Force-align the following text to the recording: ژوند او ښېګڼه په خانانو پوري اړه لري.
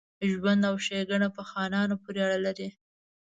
ژوند 0.31 0.61
او 0.69 0.75
ښېګڼه 0.85 1.27
په 1.37 1.41
خانانو 1.49 1.95
پوري 2.03 2.21
اړه 2.25 2.39
لري. 2.45 2.69